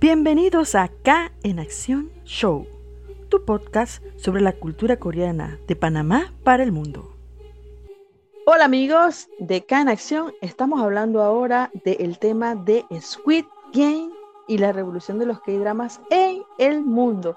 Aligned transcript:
Bienvenidos 0.00 0.76
a 0.76 0.88
K 0.88 1.30
en 1.42 1.58
Acción 1.58 2.10
Show, 2.24 2.66
tu 3.28 3.44
podcast 3.44 4.02
sobre 4.16 4.40
la 4.40 4.54
cultura 4.54 4.96
coreana 4.96 5.58
de 5.68 5.76
Panamá 5.76 6.32
para 6.42 6.62
el 6.62 6.72
mundo. 6.72 7.14
Hola 8.46 8.64
amigos 8.64 9.28
de 9.40 9.62
K 9.66 9.82
en 9.82 9.90
Acción, 9.90 10.32
estamos 10.40 10.80
hablando 10.80 11.20
ahora 11.20 11.70
del 11.84 12.18
tema 12.18 12.54
de 12.54 12.86
Squid 12.98 13.44
Game 13.74 14.08
y 14.48 14.56
la 14.56 14.72
revolución 14.72 15.18
de 15.18 15.26
los 15.26 15.42
K-dramas 15.42 16.00
en 16.08 16.44
el 16.56 16.82
mundo. 16.82 17.36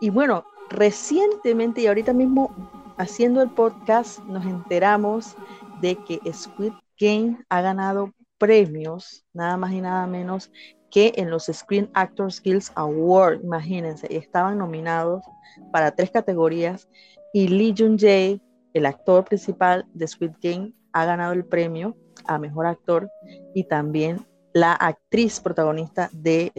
Y 0.00 0.10
bueno, 0.10 0.44
recientemente 0.70 1.80
y 1.80 1.88
ahorita 1.88 2.12
mismo 2.12 2.54
haciendo 2.96 3.42
el 3.42 3.50
podcast 3.50 4.20
nos 4.26 4.46
enteramos 4.46 5.34
de 5.80 5.96
que 5.96 6.20
Squid 6.32 6.74
Game 6.96 7.44
ha 7.48 7.60
ganado 7.60 8.12
premios, 8.38 9.24
nada 9.32 9.56
más 9.56 9.72
y 9.72 9.80
nada 9.80 10.06
menos 10.06 10.52
que 10.94 11.12
en 11.16 11.28
los 11.28 11.50
Screen 11.52 11.90
Actors 11.92 12.40
Guild 12.40 12.62
Award, 12.76 13.42
imagínense, 13.42 14.06
estaban 14.16 14.58
nominados 14.58 15.24
para 15.72 15.90
tres 15.90 16.12
categorías 16.12 16.88
y 17.32 17.48
Lee 17.48 17.74
Jun-jae, 17.76 18.40
el 18.74 18.86
actor 18.86 19.24
principal 19.24 19.84
de 19.92 20.06
Squid 20.06 20.30
Game, 20.40 20.72
ha 20.92 21.04
ganado 21.04 21.32
el 21.32 21.44
premio 21.44 21.96
a 22.26 22.38
mejor 22.38 22.66
actor 22.66 23.10
y 23.56 23.64
también 23.64 24.24
la 24.52 24.72
actriz 24.72 25.40
protagonista 25.40 26.10
de, 26.12 26.52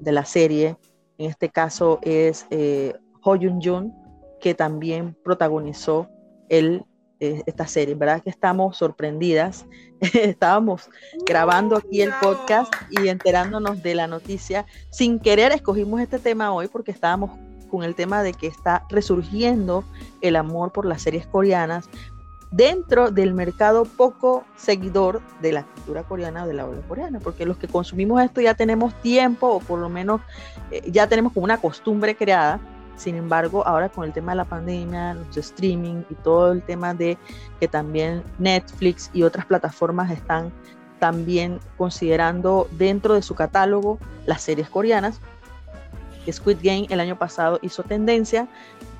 la 0.00 0.24
serie, 0.24 0.78
en 1.18 1.28
este 1.28 1.50
caso 1.50 1.98
es 2.00 2.46
eh, 2.48 2.94
Ho 3.24 3.36
Yun-jun, 3.36 3.92
que 4.40 4.54
también 4.54 5.14
protagonizó 5.22 6.08
el 6.48 6.82
eh, 7.18 7.42
esta 7.46 7.66
serie, 7.66 7.94
¿verdad? 7.94 8.22
Que 8.22 8.30
estamos 8.30 8.76
sorprendidas. 8.76 9.66
Estábamos 10.00 10.90
grabando 11.24 11.76
aquí 11.76 12.02
el 12.02 12.12
podcast 12.20 12.72
y 12.90 13.08
enterándonos 13.08 13.82
de 13.82 13.94
la 13.94 14.06
noticia. 14.06 14.66
Sin 14.90 15.18
querer 15.18 15.52
escogimos 15.52 16.00
este 16.00 16.18
tema 16.18 16.52
hoy 16.52 16.68
porque 16.68 16.90
estábamos 16.90 17.30
con 17.70 17.82
el 17.82 17.94
tema 17.94 18.22
de 18.22 18.32
que 18.32 18.46
está 18.46 18.84
resurgiendo 18.90 19.84
el 20.20 20.36
amor 20.36 20.72
por 20.72 20.84
las 20.86 21.02
series 21.02 21.26
coreanas 21.26 21.88
dentro 22.50 23.10
del 23.10 23.34
mercado 23.34 23.84
poco 23.84 24.44
seguidor 24.56 25.20
de 25.40 25.52
la 25.52 25.64
cultura 25.64 26.04
coreana 26.04 26.44
o 26.44 26.46
de 26.46 26.54
la 26.54 26.66
obra 26.66 26.80
coreana, 26.86 27.18
porque 27.18 27.44
los 27.44 27.56
que 27.56 27.66
consumimos 27.66 28.22
esto 28.22 28.40
ya 28.40 28.54
tenemos 28.54 28.94
tiempo 29.02 29.48
o 29.48 29.60
por 29.60 29.78
lo 29.78 29.88
menos 29.88 30.20
eh, 30.70 30.82
ya 30.90 31.08
tenemos 31.08 31.32
como 31.32 31.44
una 31.44 31.58
costumbre 31.58 32.14
creada 32.14 32.60
sin 32.96 33.16
embargo, 33.16 33.66
ahora 33.66 33.88
con 33.88 34.04
el 34.04 34.12
tema 34.12 34.32
de 34.32 34.36
la 34.36 34.44
pandemia, 34.44 35.14
los 35.14 35.36
streaming 35.36 36.02
y 36.08 36.14
todo 36.14 36.52
el 36.52 36.62
tema 36.62 36.94
de 36.94 37.18
que 37.60 37.68
también 37.68 38.22
Netflix 38.38 39.10
y 39.12 39.22
otras 39.22 39.46
plataformas 39.46 40.10
están 40.10 40.50
también 40.98 41.60
considerando 41.76 42.68
dentro 42.72 43.14
de 43.14 43.22
su 43.22 43.34
catálogo 43.34 43.98
las 44.24 44.42
series 44.42 44.68
coreanas. 44.68 45.20
Squid 46.30 46.58
Game 46.60 46.86
el 46.90 46.98
año 46.98 47.16
pasado 47.16 47.60
hizo 47.62 47.84
tendencia, 47.84 48.48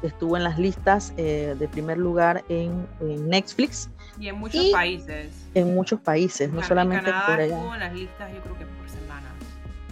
estuvo 0.03 0.37
en 0.37 0.45
las 0.45 0.59
listas 0.59 1.13
eh, 1.17 1.57
de 1.59 1.69
primer 1.69 1.99
lugar 1.99 2.45
en, 2.49 2.87
Netflix. 3.29 3.91
Y 4.21 4.29
en 4.29 4.37
muchos 4.37 4.65
países. 4.67 5.33
En 5.55 5.75
muchos 5.75 6.01
países, 6.01 6.53
no 6.53 6.63
solamente 6.63 7.11
por 7.27 7.41
allá. 7.41 7.75
en 7.75 7.81
las 7.81 7.93
listas 7.95 8.33
yo 8.33 8.41
creo 8.43 8.59
que 8.59 8.67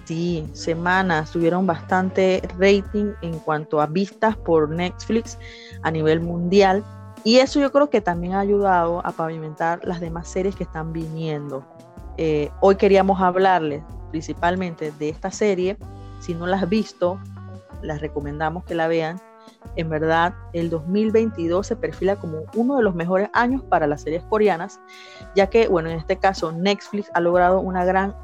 Sí, 0.04 0.46
semanas 0.52 1.30
tuvieron 1.30 1.66
bastante 1.66 2.42
rating 2.58 3.12
en 3.22 3.38
cuanto 3.38 3.80
a 3.80 3.86
vistas 3.86 4.36
por 4.36 4.68
Netflix 4.68 5.38
a 5.82 5.90
nivel 5.90 6.20
mundial. 6.20 6.84
Y 7.24 7.38
eso 7.38 7.58
yo 7.58 7.72
creo 7.72 7.88
que 7.88 8.02
también 8.02 8.34
ha 8.34 8.40
ayudado 8.40 9.04
a 9.04 9.12
pavimentar 9.12 9.80
las 9.82 10.00
demás 10.00 10.28
series 10.28 10.54
que 10.54 10.64
están 10.64 10.92
viniendo. 10.92 11.64
Eh, 12.18 12.50
hoy 12.60 12.76
queríamos 12.76 13.20
hablarles 13.20 13.82
principalmente 14.10 14.92
de 14.92 15.08
esta 15.08 15.30
serie. 15.30 15.78
Si 16.20 16.34
no 16.34 16.46
la 16.46 16.58
has 16.58 16.68
visto, 16.68 17.18
las 17.80 18.02
recomendamos 18.02 18.64
que 18.64 18.74
la 18.74 18.88
vean. 18.88 19.18
En 19.76 19.88
verdad, 19.88 20.34
el 20.52 20.68
2022 20.68 21.66
se 21.66 21.76
perfila 21.76 22.16
como 22.16 22.42
uno 22.54 22.76
de 22.76 22.82
los 22.82 22.94
mejores 22.94 23.30
años 23.32 23.62
para 23.62 23.86
las 23.86 24.02
series 24.02 24.22
coreanas, 24.24 24.80
ya 25.34 25.48
que, 25.48 25.66
bueno, 25.66 25.88
en 25.88 25.98
este 25.98 26.18
caso 26.18 26.52
Netflix 26.52 27.10
ha 27.14 27.20
logrado 27.20 27.60
una 27.60 27.84
gran 27.86 28.14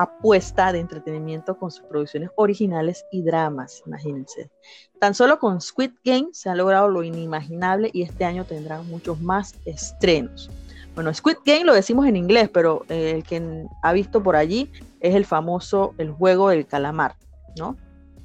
apuesta 0.00 0.72
de 0.72 0.80
entretenimiento 0.80 1.58
con 1.58 1.70
sus 1.70 1.84
producciones 1.84 2.30
originales 2.36 3.04
y 3.12 3.22
dramas, 3.22 3.82
imagínense. 3.86 4.50
Tan 4.98 5.14
solo 5.14 5.38
con 5.38 5.60
Squid 5.60 5.90
Game 6.02 6.28
se 6.32 6.48
ha 6.48 6.54
logrado 6.54 6.88
lo 6.88 7.02
inimaginable 7.02 7.90
y 7.92 8.00
este 8.02 8.24
año 8.24 8.46
tendrán 8.46 8.88
muchos 8.88 9.20
más 9.20 9.54
estrenos. 9.66 10.50
Bueno, 10.94 11.12
Squid 11.12 11.36
Game 11.44 11.64
lo 11.64 11.74
decimos 11.74 12.06
en 12.06 12.16
inglés, 12.16 12.48
pero 12.48 12.86
eh, 12.88 13.12
el 13.16 13.24
que 13.24 13.66
ha 13.82 13.92
visto 13.92 14.22
por 14.22 14.36
allí 14.36 14.70
es 15.00 15.14
el 15.14 15.26
famoso 15.26 15.94
El 15.98 16.12
juego 16.12 16.48
del 16.48 16.66
calamar, 16.66 17.16
¿no? 17.58 17.76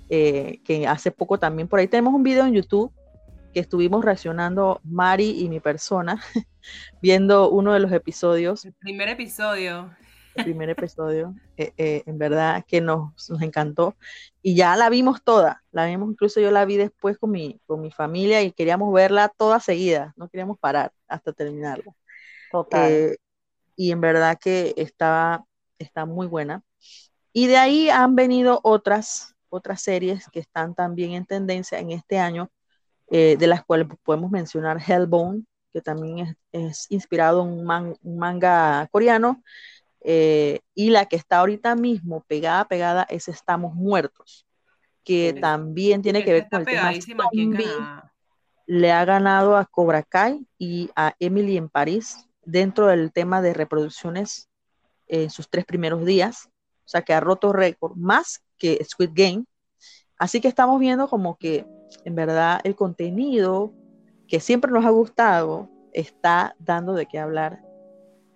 Eh, 0.07 0.61
que 0.63 0.87
hace 0.87 1.11
poco 1.11 1.39
también 1.39 1.67
por 1.67 1.79
ahí 1.79 1.87
tenemos 1.87 2.13
un 2.13 2.23
video 2.23 2.45
en 2.45 2.53
YouTube 2.53 2.91
que 3.53 3.59
estuvimos 3.59 4.05
reaccionando 4.05 4.79
Mari 4.83 5.41
y 5.41 5.49
mi 5.49 5.59
persona 5.59 6.21
viendo 7.01 7.49
uno 7.49 7.73
de 7.73 7.79
los 7.79 7.91
episodios. 7.91 8.63
El 8.63 8.73
primer 8.73 9.09
episodio 9.09 9.89
primer 10.43 10.69
episodio, 10.69 11.33
eh, 11.57 11.73
eh, 11.77 12.03
en 12.05 12.17
verdad 12.17 12.63
que 12.67 12.81
nos, 12.81 13.29
nos, 13.29 13.41
encantó. 13.41 13.95
Y 14.41 14.55
ya 14.55 14.75
la 14.75 14.89
vimos 14.89 15.23
toda, 15.23 15.63
la 15.71 15.85
vimos, 15.85 16.11
incluso 16.11 16.39
yo 16.39 16.51
la 16.51 16.65
vi 16.65 16.77
después 16.77 17.17
con 17.17 17.31
mi, 17.31 17.59
con 17.65 17.81
mi 17.81 17.91
familia 17.91 18.41
y 18.41 18.51
queríamos 18.51 18.93
verla 18.93 19.29
toda 19.29 19.59
seguida, 19.59 20.13
no 20.15 20.29
queríamos 20.29 20.59
parar 20.59 20.91
hasta 21.07 21.33
terminarla. 21.33 21.93
Total. 22.51 22.91
Eh, 22.91 23.17
y 23.75 23.91
en 23.91 24.01
verdad 24.01 24.37
que 24.39 24.73
está, 24.77 25.43
está 25.79 26.05
muy 26.05 26.27
buena. 26.27 26.63
Y 27.33 27.47
de 27.47 27.57
ahí 27.57 27.89
han 27.89 28.15
venido 28.15 28.61
otras, 28.63 29.35
otras 29.49 29.81
series 29.81 30.29
que 30.29 30.39
están 30.39 30.75
también 30.75 31.11
en 31.11 31.25
tendencia 31.25 31.79
en 31.79 31.91
este 31.91 32.17
año, 32.17 32.49
de 33.07 33.47
las 33.47 33.63
cuales 33.63 33.87
podemos 34.03 34.31
mencionar 34.31 34.81
Hellbone, 34.81 35.43
que 35.75 35.81
también 35.81 36.19
es, 36.19 36.37
es 36.53 36.85
inspirado 36.89 37.43
en 37.43 37.49
un, 37.49 37.97
un 38.01 38.17
manga 38.17 38.87
coreano, 38.93 39.43
eh, 40.07 40.59
y 40.75 40.91
la 40.91 41.07
que 41.07 41.15
está 41.15 41.39
ahorita 41.39 41.75
mismo 41.75 42.23
pegada, 42.27 42.67
pegada 42.67 43.07
es 43.09 43.27
Estamos 43.27 43.73
Muertos, 43.73 44.45
que 45.03 45.33
también 45.33 46.03
tiene 46.03 46.23
que 46.23 46.31
ver 46.31 46.47
con 46.47 46.59
el 46.59 46.65
tema 47.03 47.23
zombie. 47.33 47.65
Le 48.67 48.91
ha 48.91 49.03
ganado 49.03 49.57
a 49.57 49.65
Cobra 49.65 50.03
Kai 50.03 50.45
y 50.59 50.91
a 50.95 51.15
Emily 51.19 51.57
en 51.57 51.69
París 51.69 52.29
dentro 52.43 52.85
del 52.85 53.11
tema 53.11 53.41
de 53.41 53.55
reproducciones 53.55 54.47
en 55.07 55.31
sus 55.31 55.49
tres 55.49 55.65
primeros 55.65 56.05
días. 56.05 56.49
O 56.85 56.87
sea 56.87 57.01
que 57.01 57.13
ha 57.13 57.19
roto 57.19 57.51
récord 57.51 57.95
más 57.95 58.43
que 58.59 58.79
Squid 58.83 59.09
Game. 59.13 59.45
Así 60.19 60.39
que 60.39 60.47
estamos 60.47 60.79
viendo 60.79 61.07
como 61.07 61.35
que 61.35 61.65
en 62.03 62.13
verdad 62.13 62.61
el 62.63 62.75
contenido 62.75 63.73
que 64.27 64.39
siempre 64.39 64.71
nos 64.71 64.85
ha 64.85 64.91
gustado 64.91 65.67
está 65.93 66.55
dando 66.59 66.93
de 66.93 67.07
qué 67.07 67.17
hablar 67.17 67.64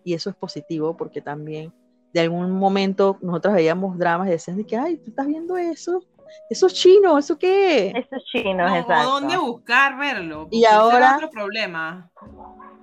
y 0.09 0.13
eso 0.15 0.31
es 0.31 0.35
positivo 0.35 0.97
porque 0.97 1.21
también 1.21 1.71
de 2.13 2.21
algún 2.21 2.51
momento 2.51 3.17
nosotros 3.21 3.53
veíamos 3.53 3.95
dramas 3.95 4.27
y 4.27 4.31
decían 4.31 4.57
de 4.57 4.65
que, 4.65 4.75
ay, 4.75 4.97
tú 4.97 5.11
estás 5.11 5.27
viendo 5.27 5.55
eso, 5.55 6.01
eso 6.49 6.65
es 6.65 6.73
chino, 6.73 7.15
¿eso 7.19 7.37
qué? 7.37 7.89
Eso 7.89 8.15
es 8.15 8.23
chino, 8.31 8.75
exacto. 8.75 9.11
¿Dónde 9.11 9.37
buscar 9.37 9.99
verlo? 9.99 10.47
Y 10.49 10.65
ahora... 10.65 11.17
otro 11.17 11.29
problema. 11.29 12.09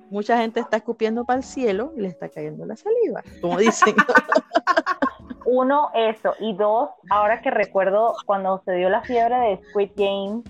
Mucha 0.08 0.38
gente 0.38 0.60
está 0.60 0.76
escupiendo 0.76 1.24
para 1.24 1.38
el 1.38 1.44
cielo 1.44 1.92
y 1.96 2.02
le 2.02 2.08
está 2.08 2.28
cayendo 2.28 2.64
la 2.64 2.76
saliva, 2.76 3.24
como 3.40 3.58
dicen. 3.58 3.96
Uno, 5.46 5.90
eso. 5.94 6.34
Y 6.38 6.54
dos, 6.54 6.90
ahora 7.10 7.40
que 7.40 7.50
recuerdo 7.50 8.14
cuando 8.24 8.62
se 8.64 8.72
dio 8.74 8.88
la 8.88 9.02
fiebre 9.02 9.36
de 9.36 9.60
Squid 9.68 9.90
Game, 9.96 10.42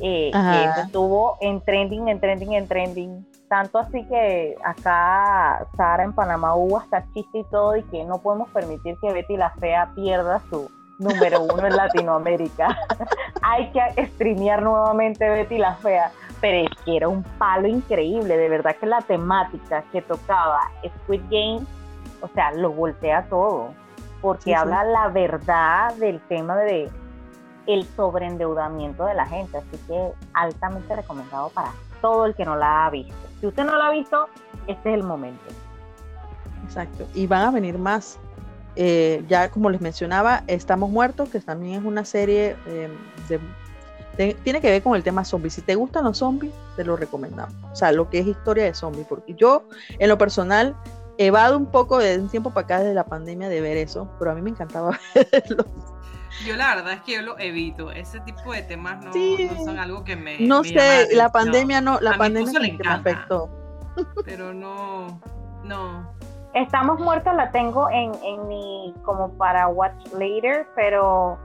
eh, 0.00 0.30
que 0.32 0.80
estuvo 0.82 1.38
en 1.40 1.60
trending, 1.60 2.06
en 2.06 2.20
trending, 2.20 2.52
en 2.52 2.68
trending 2.68 3.29
tanto 3.50 3.78
así 3.78 4.06
que 4.06 4.56
acá, 4.64 5.66
Sara, 5.76 6.04
en 6.04 6.12
Panamá 6.12 6.54
hubo 6.54 6.78
hasta 6.78 7.04
chiste 7.12 7.40
y 7.40 7.44
todo, 7.50 7.76
y 7.76 7.82
que 7.82 8.04
no 8.04 8.18
podemos 8.18 8.48
permitir 8.50 8.96
que 9.00 9.12
Betty 9.12 9.36
la 9.36 9.50
Fea 9.50 9.90
pierda 9.96 10.40
su 10.48 10.70
número 11.00 11.42
uno 11.42 11.66
en 11.66 11.74
Latinoamérica. 11.76 12.78
Hay 13.42 13.72
que 13.72 14.06
streamear 14.06 14.62
nuevamente 14.62 15.28
Betty 15.28 15.58
la 15.58 15.74
Fea. 15.74 16.12
Pero 16.40 16.58
es 16.58 16.84
que 16.84 16.96
era 16.96 17.08
un 17.08 17.24
palo 17.38 17.66
increíble, 17.66 18.36
de 18.36 18.48
verdad 18.48 18.76
que 18.76 18.86
la 18.86 19.00
temática 19.00 19.82
que 19.90 20.00
tocaba 20.00 20.60
Squid 21.02 21.22
Game, 21.28 21.66
o 22.22 22.28
sea, 22.28 22.52
lo 22.52 22.70
voltea 22.70 23.28
todo, 23.28 23.74
porque 24.22 24.54
habla 24.54 24.84
la 24.84 25.08
verdad 25.08 25.92
del 25.96 26.20
tema 26.28 26.56
de 26.56 26.88
el 27.66 27.84
sobreendeudamiento 27.96 29.04
de 29.04 29.14
la 29.14 29.26
gente, 29.26 29.58
así 29.58 29.76
que 29.88 30.12
altamente 30.32 30.96
recomendado 30.96 31.50
para 31.50 31.72
todo 32.00 32.26
el 32.26 32.34
que 32.34 32.44
no 32.44 32.56
la 32.56 32.86
ha 32.86 32.90
visto. 32.90 33.14
Si 33.40 33.46
usted 33.46 33.64
no 33.64 33.76
la 33.76 33.88
ha 33.88 33.90
visto, 33.90 34.28
este 34.66 34.90
es 34.90 34.94
el 34.94 35.02
momento. 35.02 35.44
Exacto. 36.64 37.06
Y 37.14 37.26
van 37.26 37.42
a 37.42 37.50
venir 37.50 37.78
más. 37.78 38.18
Eh, 38.76 39.24
ya 39.28 39.50
como 39.50 39.68
les 39.70 39.80
mencionaba, 39.80 40.44
Estamos 40.46 40.90
Muertos, 40.90 41.28
que 41.28 41.40
también 41.40 41.80
es 41.80 41.84
una 41.84 42.04
serie 42.04 42.56
eh, 42.66 42.88
de, 43.28 43.40
tiene 44.16 44.60
que 44.60 44.70
ver 44.70 44.82
con 44.82 44.94
el 44.96 45.02
tema 45.02 45.24
zombies. 45.24 45.54
Si 45.54 45.62
te 45.62 45.74
gustan 45.74 46.04
los 46.04 46.18
zombies, 46.18 46.52
te 46.76 46.84
lo 46.84 46.96
recomendamos. 46.96 47.54
O 47.72 47.76
sea, 47.76 47.92
lo 47.92 48.10
que 48.10 48.20
es 48.20 48.26
historia 48.26 48.64
de 48.64 48.74
zombies. 48.74 49.06
Porque 49.06 49.34
yo, 49.34 49.64
en 49.98 50.08
lo 50.08 50.18
personal, 50.18 50.76
evado 51.18 51.56
un 51.56 51.66
poco 51.66 51.98
de 51.98 52.18
un 52.18 52.28
tiempo 52.28 52.50
para 52.50 52.64
acá 52.64 52.78
desde 52.80 52.94
la 52.94 53.04
pandemia 53.04 53.48
de 53.48 53.60
ver 53.60 53.76
eso, 53.76 54.08
pero 54.18 54.30
a 54.30 54.34
mí 54.34 54.42
me 54.42 54.50
encantaba 54.50 54.98
verlo. 55.32 55.64
Yo 56.44 56.56
la 56.56 56.74
verdad 56.74 56.94
es 56.94 57.00
que 57.02 57.14
yo 57.14 57.22
lo 57.22 57.38
evito. 57.38 57.90
Ese 57.90 58.20
tipo 58.20 58.52
de 58.52 58.62
temas 58.62 59.04
no, 59.04 59.12
son 59.64 59.78
algo 59.78 60.04
que 60.04 60.16
me. 60.16 60.38
No 60.40 60.64
sé, 60.64 61.08
la, 61.14 61.30
pandemia 61.30 61.80
no, 61.80 62.00
la 62.00 62.16
pandemia 62.16 62.60
me 62.60 62.78
afectó. 62.88 63.50
Pero 64.24 64.54
no, 64.54 65.20
no. 65.64 66.08
Estamos 66.54 66.98
muertos 66.98 67.34
la 67.36 67.50
tengo 67.52 67.88
en, 67.90 68.12
en 68.24 68.48
mi 68.48 68.94
como 69.04 69.32
para 69.34 69.68
watch 69.68 70.12
later, 70.12 70.66
pero 70.74 71.38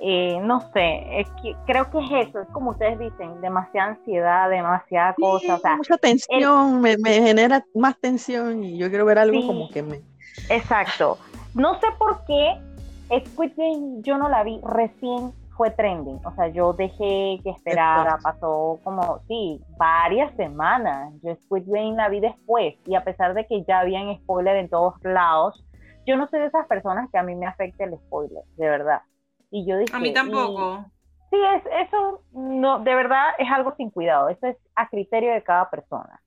eh, 0.00 0.38
no 0.42 0.60
sé, 0.72 1.20
es 1.20 1.28
que, 1.40 1.56
creo 1.66 1.88
que 1.90 1.98
es 1.98 2.28
eso, 2.28 2.40
es 2.40 2.48
como 2.48 2.72
ustedes 2.72 2.98
dicen, 2.98 3.40
demasiada 3.40 3.90
ansiedad, 3.90 4.50
demasiada 4.50 5.14
cosa. 5.14 5.76
mucha 5.76 5.96
tensión, 5.98 6.80
me, 6.80 6.96
genera 7.04 7.64
más 7.74 7.98
tensión 8.00 8.64
y 8.64 8.76
yo 8.76 8.88
quiero 8.88 9.04
ver 9.04 9.18
algo 9.18 9.46
como 9.46 9.70
que 9.70 9.82
me... 9.82 10.02
Exacto. 10.50 11.16
No 11.54 11.78
sé 11.80 11.86
por 11.96 12.24
qué 12.26 12.60
Squid 13.08 13.52
Game 13.56 14.02
yo 14.02 14.18
no 14.18 14.28
la 14.28 14.42
vi 14.42 14.60
recién 14.62 15.32
fue 15.56 15.70
trending, 15.70 16.20
o 16.24 16.34
sea, 16.34 16.48
yo 16.48 16.72
dejé 16.72 17.40
que 17.42 17.50
esperara, 17.50 18.18
pasó 18.22 18.80
como, 18.82 19.20
sí, 19.28 19.60
varias 19.78 20.34
semanas, 20.34 21.12
yo 21.22 21.34
Squid 21.44 21.64
Game 21.66 21.94
la 21.94 22.08
vi 22.08 22.20
después 22.20 22.74
y 22.86 22.94
a 22.96 23.04
pesar 23.04 23.34
de 23.34 23.46
que 23.46 23.62
ya 23.64 23.80
habían 23.80 24.16
spoiler 24.16 24.56
en 24.56 24.68
todos 24.68 24.94
lados, 25.04 25.64
yo 26.06 26.16
no 26.16 26.28
soy 26.28 26.40
de 26.40 26.46
esas 26.46 26.66
personas 26.66 27.08
que 27.10 27.18
a 27.18 27.22
mí 27.22 27.34
me 27.34 27.46
afecte 27.46 27.84
el 27.84 27.96
spoiler, 27.98 28.42
de 28.56 28.68
verdad. 28.68 29.02
Y 29.50 29.64
yo 29.66 29.78
dije, 29.78 29.94
a 29.94 30.00
mí 30.00 30.12
tampoco. 30.12 30.84
sí, 31.30 31.36
es, 31.56 31.88
eso 31.88 32.22
no, 32.32 32.80
de 32.80 32.94
verdad 32.94 33.28
es 33.38 33.48
algo 33.50 33.74
sin 33.76 33.90
cuidado, 33.90 34.28
eso 34.28 34.48
es 34.48 34.56
a 34.74 34.88
criterio 34.88 35.32
de 35.32 35.42
cada 35.42 35.70
persona. 35.70 36.20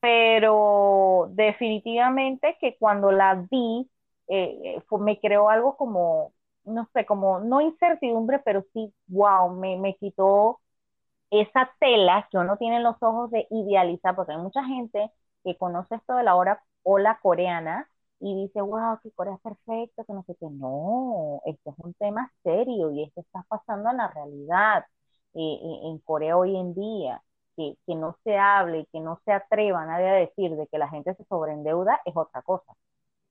Pero 0.00 1.28
definitivamente 1.32 2.56
que 2.60 2.76
cuando 2.78 3.10
la 3.10 3.44
vi, 3.50 3.90
eh, 4.28 4.82
me 5.00 5.20
creó 5.20 5.48
algo 5.50 5.76
como, 5.76 6.32
no 6.64 6.88
sé, 6.94 7.06
como, 7.06 7.40
no 7.40 7.60
incertidumbre, 7.60 8.40
pero 8.40 8.64
sí, 8.72 8.92
wow, 9.08 9.50
me, 9.50 9.76
me 9.78 9.96
quitó 9.96 10.60
esa 11.30 11.70
tela 11.80 12.28
que 12.30 12.38
uno 12.38 12.56
tiene 12.56 12.76
en 12.76 12.82
los 12.84 12.96
ojos 13.02 13.30
de 13.30 13.46
idealizar, 13.50 14.14
porque 14.16 14.32
hay 14.32 14.38
mucha 14.38 14.64
gente 14.64 15.10
que 15.44 15.56
conoce 15.56 15.96
esto 15.96 16.14
de 16.14 16.22
la 16.24 16.36
hora 16.36 16.62
ola 16.82 17.18
coreana 17.22 17.88
y 18.20 18.34
dice, 18.34 18.60
wow, 18.60 18.98
que 19.02 19.12
Corea 19.12 19.34
es 19.34 19.40
perfecto, 19.40 20.04
que 20.04 20.12
no 20.12 20.24
sé 20.24 20.34
qué. 20.40 20.46
No, 20.50 21.40
este 21.46 21.70
es 21.70 21.76
un 21.78 21.94
tema 21.94 22.32
serio 22.42 22.90
y 22.90 23.04
esto 23.04 23.20
está 23.20 23.44
pasando 23.48 23.90
en 23.90 23.98
la 23.98 24.08
realidad 24.08 24.84
eh, 25.34 25.40
eh, 25.62 25.80
en 25.84 25.98
Corea 25.98 26.36
hoy 26.36 26.56
en 26.56 26.74
día. 26.74 27.22
Que, 27.56 27.74
que, 27.86 27.96
no 27.96 28.16
se 28.22 28.38
hable, 28.38 28.86
que 28.92 29.00
no 29.00 29.20
se 29.24 29.32
atreva 29.32 29.84
nadie 29.84 30.08
a 30.08 30.12
decir 30.14 30.54
de 30.54 30.68
que 30.68 30.78
la 30.78 30.88
gente 30.88 31.14
se 31.16 31.24
sobreendeuda 31.24 32.00
es 32.04 32.16
otra 32.16 32.40
cosa, 32.42 32.72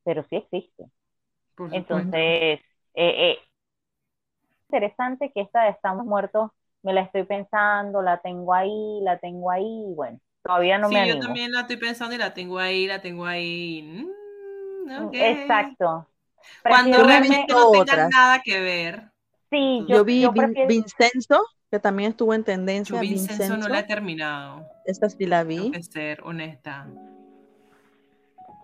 pero 0.08 0.26
sí 0.30 0.38
existe. 0.38 0.86
Entonces, 1.74 2.62
eh, 2.94 3.38
interesante 4.70 5.34
que 5.34 5.42
esta 5.42 5.64
de 5.64 5.72
Estamos 5.72 6.06
Muertos 6.06 6.52
me 6.82 6.94
la 6.94 7.02
estoy 7.02 7.24
pensando, 7.24 8.02
la 8.02 8.22
tengo 8.22 8.54
ahí, 8.54 9.02
la 9.02 9.18
tengo 9.20 9.52
ahí, 9.52 9.84
bueno, 9.98 10.18
todavía 10.44 10.78
no 10.78 10.88
me 10.88 11.02
animo. 11.02 11.16
yo 11.18 11.26
también 11.26 11.52
la 11.52 11.62
estoy 11.62 11.76
pensando 11.76 12.16
y 12.16 12.20
la 12.20 12.34
tengo 12.34 12.58
ahí, 12.58 12.88
la 12.88 13.02
tengo 13.02 13.26
ahí. 13.26 13.84
Mm. 14.86 15.14
Exacto. 15.14 16.08
Cuando 16.64 17.04
realmente 17.04 17.54
no 17.54 17.72
tengan 17.72 18.10
nada 18.10 18.42
que 18.42 18.62
ver. 18.62 19.12
Sí, 19.50 19.86
yo, 19.90 20.06
vi 20.06 20.26
Vincenzo, 20.70 21.44
que 21.70 21.80
también 21.80 22.12
estuvo 22.12 22.34
en 22.34 22.46
tendencia. 22.46 22.96
Yo 22.96 23.02
Vincenzo, 23.02 23.58
no 23.58 23.68
la 23.68 23.80
he 23.80 23.84
terminado. 23.84 24.66
Esta 24.86 25.10
sí 25.10 25.26
la 25.26 25.44
vi. 25.44 25.58
Tengo 25.58 25.72
que 25.72 25.84
ser 25.84 26.22
honesta. 26.24 26.88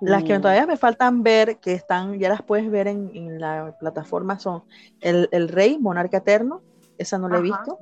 Las 0.01 0.23
que 0.23 0.37
todavía 0.39 0.65
me 0.65 0.77
faltan 0.77 1.23
ver, 1.23 1.57
que 1.57 1.73
están, 1.73 2.19
ya 2.19 2.29
las 2.29 2.41
puedes 2.41 2.69
ver 2.69 2.87
en, 2.87 3.39
la 3.39 3.75
plataforma, 3.79 4.37
son 4.37 4.63
el, 5.01 5.47
Rey, 5.47 5.77
Monarca 5.79 6.17
Eterno. 6.17 6.61
Esa 6.97 7.17
no 7.17 7.29
la 7.29 7.37
he 7.37 7.41
visto. 7.41 7.79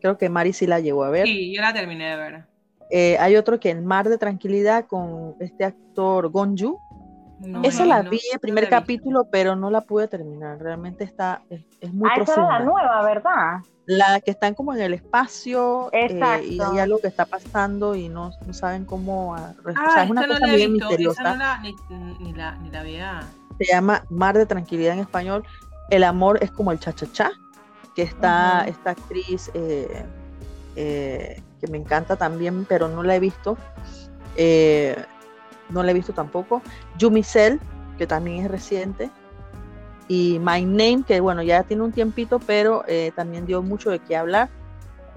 Creo 0.00 0.18
que 0.18 0.28
Mari 0.28 0.52
sí 0.52 0.66
la 0.66 0.80
llegó 0.80 1.04
a 1.04 1.10
ver. 1.10 1.26
Sí, 1.26 1.54
yo 1.54 1.62
la 1.62 1.72
terminé 1.72 2.10
de 2.10 2.16
ver. 2.16 2.44
Eh, 2.90 3.16
hay 3.18 3.36
otro 3.36 3.60
que 3.60 3.70
El 3.70 3.82
Mar 3.82 4.08
de 4.08 4.18
Tranquilidad 4.18 4.86
con 4.86 5.36
este 5.40 5.64
actor 5.64 6.28
Gonju, 6.30 6.78
esa 7.62 7.84
la 7.84 8.02
vi 8.02 8.20
el 8.32 8.40
primer 8.40 8.68
capítulo, 8.68 9.28
pero 9.30 9.56
no 9.56 9.70
la 9.70 9.82
pude 9.82 10.08
terminar. 10.08 10.58
Realmente 10.58 11.04
está, 11.04 11.42
es, 11.50 11.92
muy 11.92 12.08
ah, 12.10 12.14
profunda. 12.16 12.42
Esa 12.42 12.52
es 12.52 12.58
la 12.58 12.64
nueva, 12.64 13.02
¿verdad? 13.02 13.58
La 13.86 14.20
que 14.20 14.30
están 14.30 14.54
como 14.54 14.74
en 14.74 14.82
el 14.82 14.94
espacio 14.94 15.88
eh, 15.92 16.18
y 16.44 16.60
hay 16.60 16.78
algo 16.78 16.98
que 16.98 17.06
está 17.06 17.24
pasando 17.24 17.94
y 17.94 18.08
no, 18.08 18.32
no 18.46 18.52
saben 18.52 18.84
cómo. 18.84 19.34
Ah, 19.34 19.54
o 19.64 19.92
sea, 19.92 20.04
es 20.04 20.10
una 20.10 20.26
cosa 20.26 20.46
bien 20.46 20.72
misteriosa. 20.72 21.34
No 21.34 21.62
ni, 21.62 21.74
ni, 22.20 22.32
la, 22.32 22.56
ni 22.56 22.70
la. 22.70 23.26
Se 23.58 23.64
llama 23.64 24.04
Mar 24.10 24.36
de 24.36 24.46
Tranquilidad 24.46 24.94
en 24.94 25.00
español. 25.00 25.44
El 25.90 26.04
amor 26.04 26.38
es 26.42 26.50
como 26.50 26.70
el 26.70 26.78
cha-cha-cha, 26.78 27.30
que 27.96 28.02
está 28.02 28.64
esta 28.68 28.90
actriz 28.90 29.50
eh, 29.54 30.04
eh, 30.76 31.42
que 31.60 31.66
me 31.66 31.78
encanta 31.78 32.16
también, 32.16 32.66
pero 32.66 32.88
no 32.88 33.02
la 33.02 33.16
he 33.16 33.20
visto. 33.20 33.56
Eh, 34.36 34.96
no 35.70 35.82
la 35.82 35.90
he 35.90 35.94
visto 35.94 36.12
tampoco. 36.12 36.62
Yumi 36.98 37.22
Cell, 37.22 37.58
que 37.96 38.06
también 38.06 38.44
es 38.44 38.50
reciente. 38.50 39.10
Y 40.08 40.38
My 40.38 40.64
Name, 40.64 41.04
que 41.06 41.20
bueno, 41.20 41.42
ya 41.42 41.62
tiene 41.64 41.82
un 41.82 41.92
tiempito, 41.92 42.38
pero 42.38 42.84
eh, 42.88 43.12
también 43.14 43.46
dio 43.46 43.62
mucho 43.62 43.90
de 43.90 43.98
qué 43.98 44.16
hablar. 44.16 44.48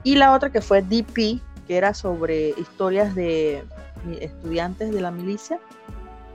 Y 0.03 0.15
la 0.15 0.33
otra 0.33 0.51
que 0.51 0.61
fue 0.61 0.81
DP, 0.81 1.41
que 1.67 1.77
era 1.77 1.93
sobre 1.93 2.49
historias 2.49 3.15
de 3.15 3.63
estudiantes 4.19 4.91
de 4.91 4.99
la 4.99 5.11
milicia, 5.11 5.59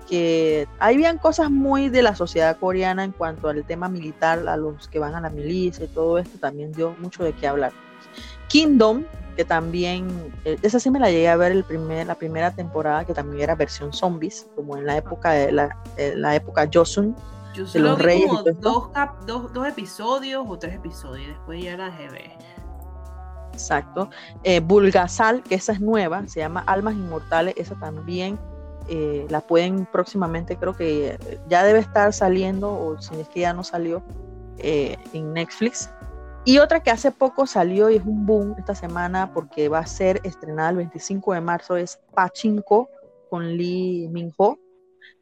que 0.09 0.69
habían 0.79 1.19
cosas 1.19 1.51
muy 1.51 1.89
de 1.89 2.03
la 2.03 2.15
sociedad 2.15 2.57
coreana 2.59 3.05
en 3.05 3.13
cuanto 3.13 3.49
al 3.49 3.65
tema 3.65 3.89
militar, 3.89 4.49
a 4.49 4.57
los 4.57 4.89
que 4.89 4.99
van 4.99 5.15
a 5.15 5.21
la 5.21 5.31
milicia 5.31 5.85
y 5.85 5.89
todo 5.89 6.19
esto, 6.19 6.39
también 6.39 6.73
dio 6.73 6.95
mucho 6.99 7.25
de 7.25 7.33
qué 7.33 7.49
hablar. 7.49 7.73
Kingdom, 8.49 9.05
que 9.37 9.45
también, 9.45 10.33
eh, 10.45 10.57
esa 10.63 10.81
sí 10.81 10.91
me 10.91 10.99
la 10.99 11.11
llegué 11.11 11.29
a 11.29 11.37
ver 11.37 11.53
el 11.53 11.63
primer, 11.63 12.07
la 12.07 12.15
primera 12.15 12.51
temporada, 12.51 13.05
que 13.05 13.15
también 13.15 13.43
era 13.43 13.55
versión 13.55 13.93
zombies, 13.93 14.49
como 14.57 14.77
en 14.77 14.87
la 14.87 14.97
época 14.97 15.31
de 15.33 15.53
la, 15.53 15.77
la 15.97 16.35
época 16.35 16.69
Josun. 16.73 17.15
Yo 17.55 17.67
solo 17.67 17.97
vi 17.97 18.27
como 18.27 18.43
dos, 18.43 18.91
dos, 19.27 19.53
dos, 19.53 19.67
episodios 19.69 20.45
o 20.49 20.59
tres 20.59 20.75
episodios, 20.75 21.29
después 21.29 21.63
ya 21.63 21.77
la 21.77 21.91
ver. 21.91 22.33
Exacto. 23.53 24.11
Eh, 24.43 24.61
Bulgasal, 24.61 25.43
que 25.43 25.55
esa 25.55 25.73
es 25.73 25.81
nueva, 25.81 26.27
se 26.27 26.41
llama 26.41 26.65
Almas 26.67 26.95
Inmortales, 26.95 27.55
esa 27.57 27.75
también 27.77 28.39
eh, 28.89 29.27
la 29.31 29.41
pueden 29.41 29.87
próximamente, 29.87 30.57
creo 30.57 30.75
que 30.75 31.19
ya 31.49 31.63
debe 31.63 31.79
estar 31.79 32.13
saliendo, 32.13 32.73
o 32.73 33.01
si 33.01 33.15
es 33.21 33.29
que 33.29 33.41
ya 33.41 33.53
no 33.53 33.63
salió, 33.63 34.03
en 34.59 35.35
Netflix. 35.35 35.91
Y 36.47 36.59
otra 36.59 36.79
que 36.79 36.93
hace 36.93 37.11
poco 37.11 37.45
salió 37.49 37.91
y 37.91 37.97
es 37.97 38.05
un 38.05 38.25
boom 38.25 38.55
esta 38.57 38.77
semana 38.77 39.33
porque 39.35 39.69
va 39.69 39.81
a 39.81 39.87
ser 39.87 40.21
estrenada 40.23 40.71
el 40.71 40.77
25 40.77 41.35
de 41.35 41.41
marzo 41.41 41.77
es 41.77 41.99
Pachinko 42.15 42.89
con 43.29 43.57
Lee 43.57 44.09
Min-ho, 44.13 44.57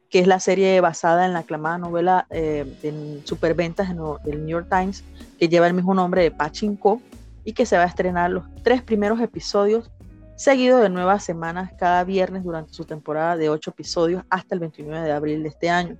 que 0.07 0.19
es 0.19 0.27
la 0.27 0.39
serie 0.39 0.79
basada 0.81 1.25
en 1.25 1.33
la 1.33 1.39
aclamada 1.39 1.79
novela 1.79 2.27
eh, 2.29 2.71
en 2.83 3.25
superventas 3.25 3.89
del 3.89 4.45
New 4.45 4.49
York 4.49 4.67
Times 4.69 5.03
que 5.39 5.49
lleva 5.49 5.65
el 5.65 5.73
mismo 5.73 5.95
nombre 5.95 6.21
de 6.21 6.29
Pachinko 6.29 7.01
y 7.43 7.53
que 7.53 7.65
se 7.65 7.75
va 7.75 7.85
a 7.85 7.87
estrenar 7.87 8.29
los 8.29 8.45
tres 8.61 8.83
primeros 8.83 9.19
episodios 9.19 9.89
seguidos 10.35 10.83
de 10.83 10.89
nuevas 10.89 11.23
semanas 11.23 11.71
cada 11.79 12.03
viernes 12.03 12.43
durante 12.43 12.71
su 12.71 12.85
temporada 12.85 13.35
de 13.35 13.49
ocho 13.49 13.71
episodios 13.71 14.23
hasta 14.29 14.53
el 14.53 14.59
29 14.59 15.03
de 15.03 15.11
abril 15.11 15.41
de 15.41 15.49
este 15.49 15.71
año. 15.71 15.97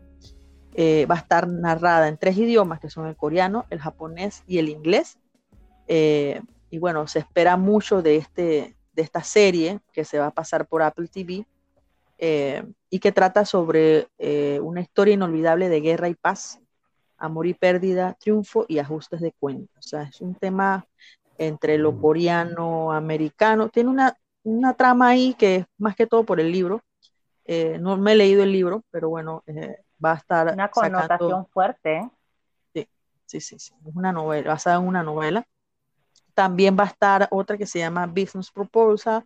Eh, 0.77 1.05
va 1.05 1.15
a 1.15 1.19
estar 1.19 1.47
narrada 1.47 2.09
en 2.09 2.17
tres 2.17 2.37
idiomas, 2.37 2.81
que 2.81 2.89
son 2.89 3.07
el 3.07 3.15
coreano, 3.15 3.65
el 3.69 3.79
japonés 3.79 4.43
y 4.45 4.57
el 4.57 4.67
inglés. 4.67 5.17
Eh, 5.87 6.41
y 6.69 6.79
bueno, 6.79 7.07
se 7.07 7.19
espera 7.19 7.55
mucho 7.55 8.01
de, 8.01 8.17
este, 8.17 8.75
de 8.91 9.01
esta 9.01 9.23
serie 9.23 9.79
que 9.93 10.03
se 10.03 10.19
va 10.19 10.27
a 10.27 10.33
pasar 10.33 10.67
por 10.67 10.81
Apple 10.81 11.07
TV 11.07 11.45
eh, 12.17 12.65
y 12.89 12.99
que 12.99 13.13
trata 13.13 13.45
sobre 13.45 14.09
una 14.61 14.81
historia 14.81 15.13
inolvidable 15.13 15.69
de 15.69 15.79
guerra 15.79 16.09
y 16.09 16.15
paz, 16.15 16.59
amor 17.17 17.47
y 17.47 17.53
pérdida, 17.53 18.17
triunfo 18.19 18.65
y 18.67 18.79
ajustes 18.79 19.21
de 19.21 19.31
cuentas. 19.31 19.77
O 19.77 19.87
sea, 19.87 20.03
es 20.03 20.19
un 20.19 20.35
tema 20.35 20.85
entre 21.37 21.77
lo 21.77 21.97
coreano, 21.97 22.91
americano. 22.91 23.69
Tiene 23.69 23.89
una, 23.89 24.17
una 24.43 24.73
trama 24.73 25.07
ahí 25.07 25.35
que 25.35 25.55
es 25.55 25.65
más 25.77 25.95
que 25.95 26.05
todo 26.07 26.25
por 26.25 26.41
el 26.41 26.51
libro. 26.51 26.81
no 27.79 27.95
me 27.95 28.11
he 28.11 28.15
leído 28.15 28.43
el 28.43 28.51
libro, 28.51 28.83
pero 28.91 29.07
bueno, 29.07 29.41
va 30.03 30.13
a 30.13 30.15
estar. 30.15 30.53
Una 30.53 30.69
connotación 30.69 31.45
fuerte. 31.47 32.09
Sí, 32.73 32.87
sí, 33.25 33.41
sí, 33.41 33.59
sí, 33.59 33.73
es 33.85 33.95
una 33.95 34.11
novela, 34.11 34.49
basada 34.49 34.77
en 34.77 34.87
una 34.87 35.03
novela. 35.03 35.47
También 36.33 36.75
va 36.77 36.83
a 36.83 36.87
estar 36.87 37.27
otra 37.31 37.57
que 37.57 37.65
se 37.65 37.79
llama 37.79 38.07
Business 38.07 38.51
Proposal, 38.51 39.25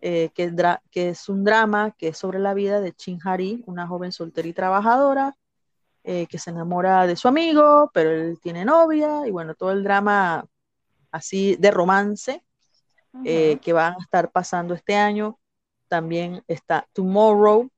eh, 0.00 0.30
que, 0.34 0.52
que, 0.90 1.08
es 1.08 1.28
un 1.28 1.44
drama 1.44 1.92
que 1.92 2.08
es 2.08 2.18
sobre 2.18 2.38
la 2.38 2.54
vida 2.54 2.80
de 2.80 2.92
Chin 2.92 3.18
Hari, 3.22 3.64
una 3.66 3.86
joven 3.86 4.12
soltera 4.12 4.46
y 4.46 4.52
trabajadora, 4.52 5.36
eh, 6.04 6.26
que 6.26 6.38
se 6.38 6.50
enamora 6.50 7.06
de 7.06 7.16
su 7.16 7.28
amigo, 7.28 7.90
pero 7.92 8.10
él 8.10 8.38
tiene 8.40 8.64
novia, 8.64 9.26
y 9.26 9.30
bueno, 9.30 9.54
todo 9.54 9.72
el 9.72 9.82
drama 9.82 10.44
así 11.10 11.56
de 11.56 11.70
romance 11.70 12.44
eh, 13.24 13.58
que 13.60 13.72
van 13.72 13.94
a 13.94 14.02
estar 14.02 14.30
pasando 14.30 14.74
este 14.74 14.94
año. 14.94 15.38
También 15.88 16.42
está 16.46 16.86
Tomorrow, 16.92 17.70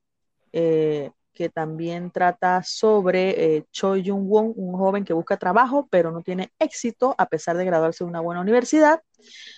que 1.32 1.49
también 1.49 2.10
trata 2.10 2.62
sobre 2.62 3.56
eh, 3.56 3.64
Choi 3.70 4.02
Jung-won, 4.04 4.52
un 4.56 4.76
joven 4.76 5.04
que 5.04 5.12
busca 5.12 5.37
trabajo 5.37 5.88
pero 5.90 6.10
no 6.10 6.22
tiene 6.22 6.52
éxito 6.58 7.14
a 7.18 7.26
pesar 7.26 7.56
de 7.56 7.64
graduarse 7.64 8.04
de 8.04 8.10
una 8.10 8.20
buena 8.20 8.40
universidad. 8.40 9.02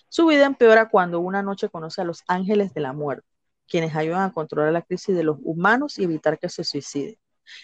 Su 0.09 0.27
vida 0.27 0.47
empeora 0.47 0.89
cuando 0.89 1.21
una 1.21 1.43
noche 1.43 1.69
conoce 1.69 2.03
a 2.03 2.05
los 2.05 2.23
ángeles 2.29 2.75
de 2.75 2.81
la 2.81 2.93
muerte, 2.93 3.27
quienes 3.67 3.97
ayudan 3.97 4.23
a 4.23 4.33
controlar 4.33 4.73
la 4.73 4.83
crisis 4.83 5.17
de 5.17 5.25
los 5.25 5.39
humanos 5.43 5.99
y 5.99 6.05
evitar 6.05 6.39
que 6.39 6.49
se 6.49 6.65
suicide. 6.65 7.19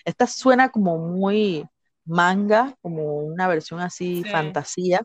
Esta 0.04 0.26
suena 0.26 0.70
como 0.70 0.98
muy 0.98 1.66
manga, 2.04 2.74
como 2.80 3.18
una 3.18 3.46
versión 3.48 3.80
así 3.80 4.24
fantasía. 4.24 5.02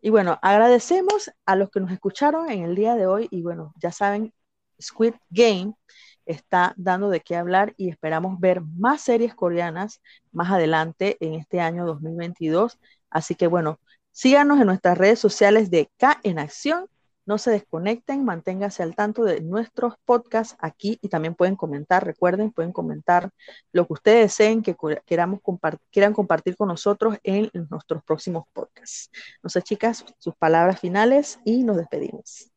Y 0.00 0.10
bueno, 0.10 0.38
agradecemos 0.40 1.30
a 1.44 1.56
los 1.56 1.70
que 1.70 1.80
nos 1.80 1.92
escucharon 1.92 2.50
en 2.50 2.62
el 2.64 2.74
día 2.74 2.94
de 2.94 3.06
hoy 3.06 3.28
y 3.30 3.42
bueno, 3.42 3.74
ya 3.76 3.92
saben, 3.92 4.32
Squid 4.80 5.14
Game 5.28 5.74
está 6.26 6.74
dando 6.76 7.10
de 7.10 7.20
qué 7.20 7.36
hablar 7.36 7.74
y 7.76 7.88
esperamos 7.88 8.38
ver 8.40 8.60
más 8.62 9.02
series 9.02 9.34
coreanas 9.34 10.00
más 10.32 10.50
adelante 10.50 11.16
en 11.20 11.34
este 11.34 11.60
año 11.60 11.86
2022. 11.86 12.78
Así 13.10 13.34
que 13.34 13.46
bueno, 13.46 13.80
síganos 14.12 14.60
en 14.60 14.66
nuestras 14.66 14.98
redes 14.98 15.18
sociales 15.18 15.70
de 15.70 15.90
K 15.98 16.20
en 16.22 16.38
Acción. 16.38 16.86
No 17.26 17.38
se 17.38 17.50
desconecten, 17.50 18.24
manténganse 18.24 18.82
al 18.82 18.96
tanto 18.96 19.22
de 19.24 19.40
nuestros 19.40 19.94
podcasts 20.04 20.56
aquí 20.58 20.98
y 21.00 21.08
también 21.08 21.34
pueden 21.34 21.54
comentar, 21.54 22.04
recuerden, 22.04 22.50
pueden 22.50 22.72
comentar 22.72 23.30
lo 23.72 23.86
que 23.86 23.92
ustedes 23.92 24.22
deseen 24.22 24.62
que 24.62 24.74
queramos 25.06 25.40
quieran 25.90 26.14
compartir 26.14 26.56
con 26.56 26.68
nosotros 26.68 27.18
en 27.22 27.50
nuestros 27.70 28.02
próximos 28.02 28.44
podcasts. 28.52 29.10
No 29.42 29.50
sé, 29.50 29.62
chicas, 29.62 30.04
sus 30.18 30.34
palabras 30.34 30.80
finales 30.80 31.38
y 31.44 31.62
nos 31.62 31.76
despedimos. 31.76 32.49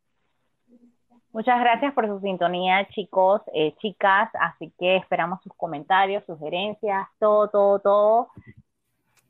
Muchas 1.33 1.59
gracias 1.59 1.93
por 1.95 2.07
su 2.07 2.19
sintonía, 2.19 2.87
chicos, 2.89 3.41
eh, 3.55 3.75
chicas. 3.79 4.29
Así 4.39 4.71
que 4.79 4.97
esperamos 4.97 5.41
sus 5.41 5.51
comentarios, 5.55 6.23
sugerencias, 6.27 7.07
todo, 7.19 7.49
todo, 7.49 7.79
todo. 7.79 8.27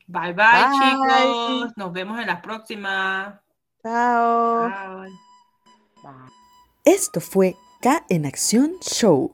Bye, 0.07 0.33
bye, 0.33 0.45
chicos. 0.73 1.77
Nos 1.77 1.93
vemos 1.93 2.19
en 2.19 2.27
la 2.27 2.41
próxima. 2.41 3.41
Chao. 3.81 4.69
Esto 6.83 7.21
fue 7.21 7.55
K 7.81 8.03
en 8.09 8.25
Acción 8.25 8.73
Show. 8.81 9.31